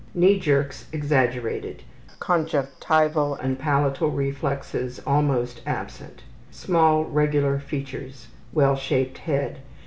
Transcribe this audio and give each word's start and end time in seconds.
Knee 0.15 0.39
jerks 0.39 0.87
exaggerated. 0.91 1.83
Conjunctival 2.19 3.35
and 3.35 3.59
palatal 3.59 4.09
reflexes 4.09 4.99
almost 5.05 5.61
absent. 5.67 6.23
Small 6.49 7.05
regular 7.05 7.59
features. 7.59 8.25
Well 8.51 8.75
shaped 8.75 9.19
head. 9.19 9.59